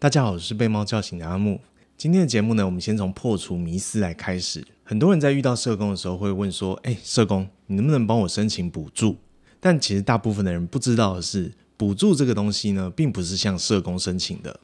[0.00, 1.60] 大家好，我是被猫叫醒的阿木。
[1.98, 4.66] 今天的节目呢，我们先从破除迷思来开始。
[4.82, 9.18] 很多人在遇到社工的时候会问说：“哎，社工，你能不能帮我申请补助？”
[9.60, 14.58] 但其实大部分的人不知道的是，补助这个东西呢，并不是向社工申请的。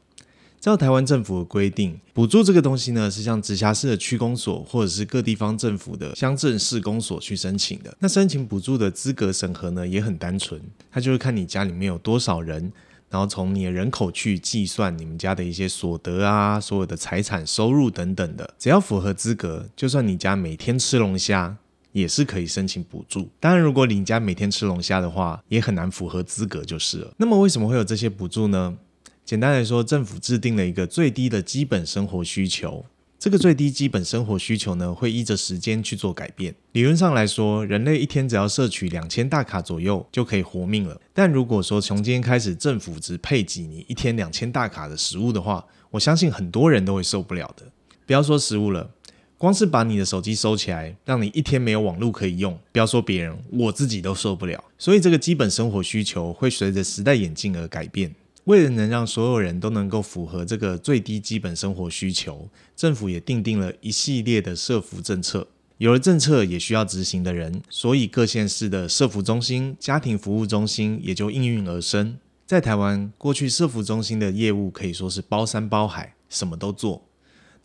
[0.59, 7.95] 照台湾政府的规定，补助这个东西呢，是向直辖市的区公所或者是各地方政府的乡镇市公所去申请的。
[8.00, 10.59] 那申请补助的资格审核呢，也很单纯，
[10.91, 12.73] 它就是看你家里面有多少人。
[13.09, 21.57] 然后从你的人口去计算你们家的一些所得啊，所有的财产收入等等的，只要符合资格，就算你家每天吃龙虾，
[21.93, 23.29] 也是可以申请补助。
[23.39, 27.14] 当然，如果你家每天吃龙虾的话，也很难符合资格就是了。
[27.17, 28.76] 那么为什么会有这些补助呢？
[29.25, 32.84] 简单来说，政府制定了一个最低的基本生活需求。
[33.27, 36.55] 这个最低基本生活需求呢，会依着时间去做改变。
[36.70, 41.00] 理论上来说，人类一天只要摄取两千大卡左右就可以活命了。
[41.12, 47.64] 但如果说从今天开始，政府只配给你一天两千大卡的食物的话，我相信很多人都会受不了的。
[48.06, 48.89] 不要说食物了，
[49.36, 54.62] 光是把你的手机收起来，让你一天没有网络可以用，不要说别人，我自己都受不了。
[54.79, 58.14] 所以，这个基本生活需求会随着时代演进而改变。
[58.47, 65.48] 为了能让所有人都能够符合这个最低基本生活需求，政府也订定了一系列的社福政策。
[65.78, 72.17] 有了政策，也需要执行的人，所以各县市的社福中心、家庭服务中心也就应运而生。
[72.47, 77.02] 在台湾，过去社福中心的业务可以说是包山包海，什么都做。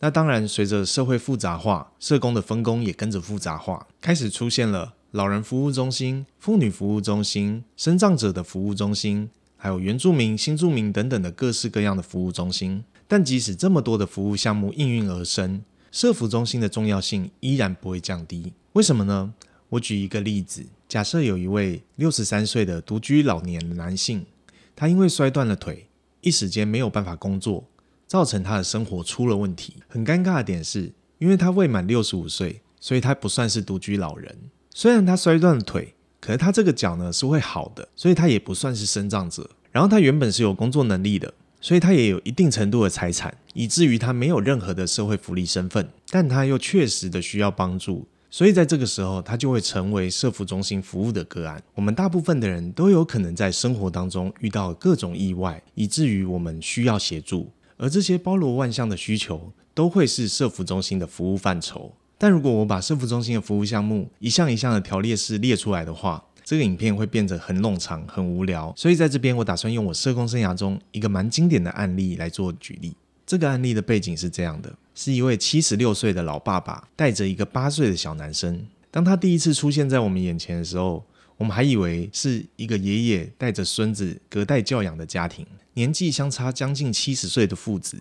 [0.00, 9.30] 那当然，随着社会复杂化，社工的分工也跟着复杂化，开始出现了老人服务中心、妇女服务中心、身障者的服务中心。
[9.62, 18.54] 还有原住民、新住民等等的各式各样的服务中心，但即使这么多的服务项目应运而生，社服中心的重要性依然不会降低。
[18.72, 19.32] 为什么呢？
[19.68, 24.26] 我举一个例子，假设有一位六十三岁的独居老年男性，
[24.74, 25.86] 他因为摔断了腿，
[26.22, 27.68] 一时间没有办法工作，
[28.08, 29.74] 造成他的生活出了问题。
[29.86, 34.36] 很尴尬的点是，因为他未满六十五岁，所以他不算是独居老人。
[34.74, 35.94] 虽然他摔断了腿。
[36.22, 39.50] 可是他这个脚呢是会好的，所以他也不算是身障者。
[39.72, 51.60] 然后他原本是有工作能力的，所以他也有一定程度的财产，以至于他没有任何的社会福利身份，但他又确实的需要帮助，所以在这个时候他就会成为社福中心服务的个案。
[51.74, 61.92] 我们大部分的人都有可能在生活当中遇到各种意外，以至于我们需要协助，而这些包罗万象的需求都会是社福中心的服务范畴。
[62.22, 68.72] 但如果我把社福中心的服务项目一项一项的条列式列出来的话，这个影片会变得很冗长、很无聊。
[68.76, 72.94] 所以在这边，我打算用我社工生涯中一个蛮经典的案例来做举例。
[73.26, 78.64] 这个案例的背景是这样的：是一位七十六岁的老爸爸带着一个八岁的小男生。
[78.92, 81.04] 当他第一次出现在我们眼前的时候，
[81.36, 85.44] 我们还以为是一个爷爷带着孙子隔代教养的家庭，
[85.74, 88.00] 年纪相差将近七十岁的父子。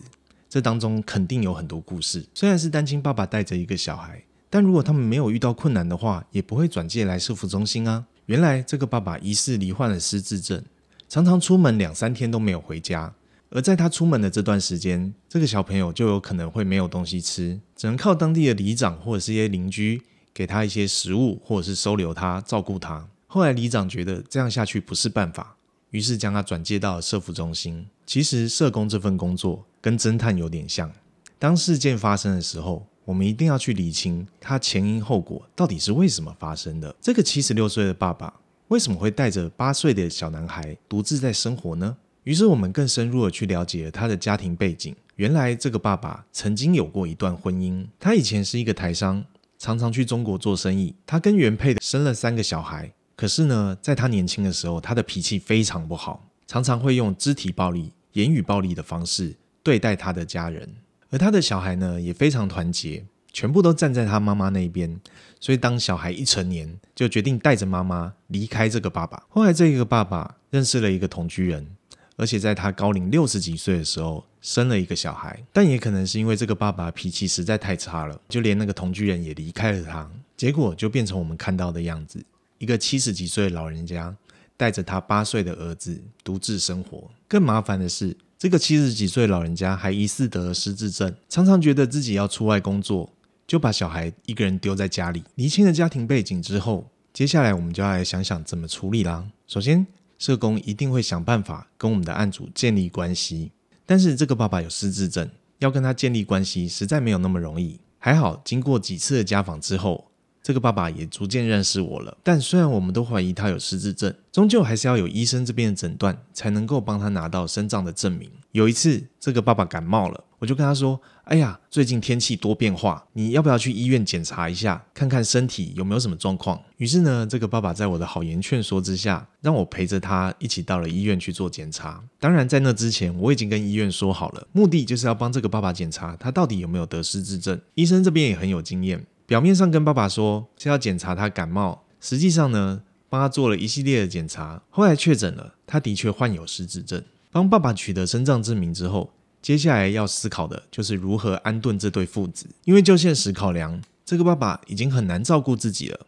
[0.51, 2.25] 这当中肯定有很多故事。
[2.33, 8.05] 虽然是单亲爸爸带着一个小孩，但如果他们没有遇到困难的话，也不会转介来社福中心啊。
[8.25, 10.61] 原来这个爸爸疑似罹患了失智症，
[11.07, 13.13] 常常出门两三天都没有回家。
[13.49, 20.01] 而在他出门的这段时间，这个小朋友就有可能会没有东西吃，只能靠当地的里长或者是一些邻居
[20.33, 23.07] 给他一些食物，或者是收留他、照顾他。
[23.27, 25.55] 后来里长觉得这样下去不是办法。
[25.91, 27.87] 于是将他转接到了社福中心。
[28.05, 30.89] 其实社工这份工作跟侦探有点像。
[31.37, 36.95] 当事件发生的时候，我们一定要去理清他前因后果到底是为什么发生的。
[37.01, 38.31] 这个七十六岁的爸爸
[38.67, 41.97] 为什么会带着八岁的小男孩独自在生活呢？
[42.23, 44.95] 于是我们更深入的去了解了他的家庭背景。
[45.15, 49.25] 原来这个爸爸曾经有过一段婚姻，他以前是一个台商，
[49.57, 50.95] 常常去中国做生意。
[51.05, 52.93] 他跟原配的生了三个小孩。
[53.15, 60.69] 可是呢，在他年轻的时候，他的脾气非常不好，常常会用肢体暴力、言语暴力的方式对待他的家人。
[61.09, 64.99] 而他的小孩呢，也非常团结，全部都站在他妈妈那边。
[65.39, 69.23] 所以，当小孩一成年，就决定带着妈妈离开这个爸爸。
[69.27, 71.67] 后来，这个爸爸认识了一个同居人，
[72.15, 75.43] 而且在他高龄六十几岁的时候，生了一个小孩。
[75.51, 80.09] 但也可能是因为这个爸爸脾气实在太差了，就连那个同居人也离开了他。
[80.37, 82.23] 结果就变成我们看到的样子。
[82.57, 84.15] 一个七十几岁的老人家
[84.55, 87.09] 带着他八岁的儿子独自生活。
[87.27, 93.13] 更麻烦的是，这个七十几岁老人家还疑似得了失智症，常常觉得自己要出外工作，
[93.45, 95.23] 就把小孩一个人丢在家里。
[95.35, 99.27] 厘清了家庭背景之后，接下来我们就要来想想怎么处理啦。
[99.45, 99.85] 首先，
[100.17, 103.51] 社工一定会想办法跟我们的案主建立关系，
[103.85, 105.29] 但是这个爸爸有失智症，
[105.59, 107.79] 要跟他建立关系实在没有那么容易。
[107.99, 110.10] 还好，经过几次的家访之后。
[110.43, 112.17] 这个爸爸也逐渐认识我了。
[112.23, 118.29] 但虽然我们都怀疑他有失智症，终究还是要有医生这边的诊断，才能够帮他拿到身障的证明。
[118.51, 132.03] 有一次，这个爸爸感冒了，我就跟他说：“哎呀，最近天气多变化，你要不要去医院检查一下，看看身体有没有什么状况？”于是呢，这个爸爸在我的好言劝说之下，让我陪着他一起到了医院去做检查。
[132.19, 137.57] 当然，在那之前，我已经跟医院说好了，目的就是要帮这个爸爸检查他到底有没有得失智症。
[137.75, 147.01] 医生这边也很有经验，表面上跟爸爸说是要检查他感冒，实际上呢，帮他做了一系列的检查，后来确诊了，他的确患有失智症。
[147.31, 152.45] 帮爸爸取得身障证明之后，接下来要思考的就是如何安顿这对父子。
[152.65, 156.01] 因为就现实考量，这个爸爸已经很难照顾自己了，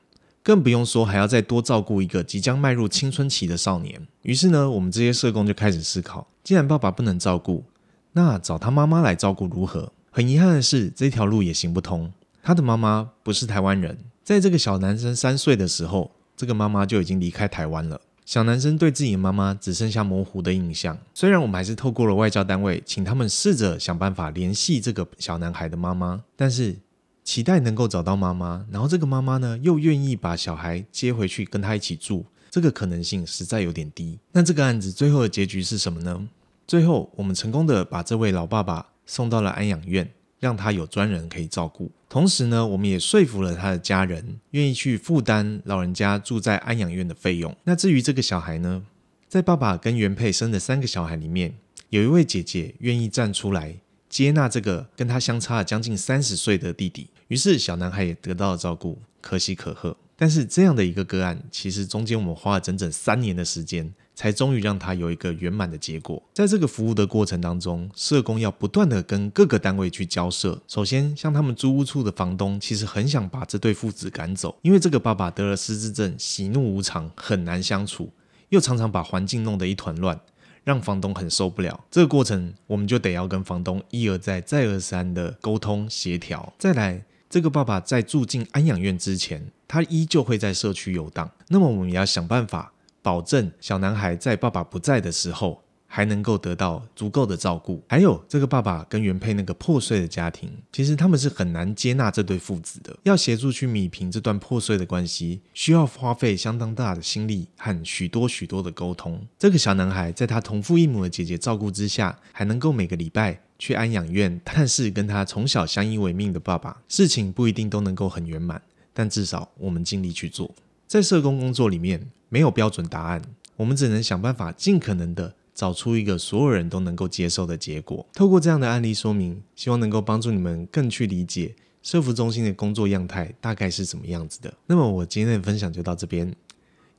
[0.44, 4.06] 更不用说还要再多照顾一个即将迈入青春期的少年。
[4.24, 7.64] 于是呢，我们这些社工就开始思考：既然爸爸不能照顾，
[8.12, 9.94] 那找他妈妈来照顾如何？
[10.12, 12.12] 很遗憾的是，这条路也行不通。
[12.46, 18.02] 他的妈妈不是台湾人，在这个小男生三岁的时候，这个妈妈就已经离开台湾了。
[18.26, 20.98] 小男生对自己的妈妈只剩下模糊的印象。
[21.14, 26.76] 虽然我们还是透过了外交单位，请他们试着想办法联系这个小男孩的妈妈，但是
[27.24, 34.20] 期待能够找到妈妈，然后这个妈妈呢又愿意把小孩接回去跟他一起住，这个可能性实在有点低。
[34.34, 36.28] 那这个案子最后的结局是什么呢？
[36.68, 40.12] 最后我们成功的把这位老爸爸送到了安养院。
[40.44, 47.56] 让他有专人可以照顾，同时呢，我们也说服了他的家人，愿意去负担老人家住在安养院的费用。
[47.64, 48.84] 那至于这个小孩呢，
[49.30, 51.56] 在爸爸跟原配生的三个小孩里面，
[51.92, 53.78] 有一位姐姐愿意站出来
[54.10, 59.96] 接纳这个跟他相差将近三十岁的弟弟，于是小男孩也得到了照顾，可喜可贺。
[60.18, 63.94] 但是这样的一个个案，其实中间我们花了整整三年的时间。
[64.16, 66.22] 才终于让他有一个圆满的结果。
[66.34, 70.62] 在这个服务的过程当中，社工要不断的跟各个单位去交涉。
[70.68, 78.12] 首先，像他们租屋处的房东，其实很想把这对父子赶走，因为这个爸爸得了失智症，喜怒无常，很难相处，
[78.50, 80.20] 又常常把环境弄得一团乱，
[80.64, 81.84] 让房东很受不了。
[81.90, 86.54] 这个过程，我们就得要跟房东一而再、再而三的沟通协调。
[86.60, 92.73] 再来，这个爸爸在住进安养院之前，他依旧会在社区游荡，那么我们也要想办法。
[93.04, 97.84] 保证小男孩在爸爸不在的时候还能够得到足够的照顾。
[97.88, 102.98] 还有这个爸爸跟原配那个破碎的家庭，其实他们是很难接纳这对父子的。
[103.04, 109.22] 要协助去弥平这段破碎的关系，需要花费相当大的心力和许多许多的沟通。
[109.38, 116.82] 这个小男孩在他同父异母的姐姐照顾之下，还能够每个礼拜去安养院探视跟他从小相依为命的爸爸。
[116.88, 118.60] 事情不一定都能够很圆满，
[118.94, 120.50] 但至少我们尽力去做。
[120.88, 123.22] 在社工工作里面，没有标准答案，
[123.56, 128.06] 我们只能想办法尽可能的找出一个所有人都能够接受的结果。
[128.14, 134.54] 透过这样的案例说明，希望能够帮助你们更去理解社福中心的工作样态大概是什么样子的。
[134.68, 136.34] 那么我今天的分享就到这边，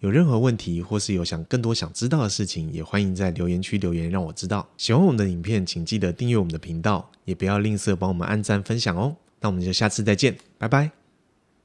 [0.01, 4.69] 有任何问题或是有想更多想知道的事情，也欢迎在留言区留言让我知道。
[4.77, 9.17] 喜欢我们的影片，请记得订阅我们的频道，也不要吝啬帮我们按赞分享哦。
[9.41, 11.04] 那我们就下次再见，拜拜。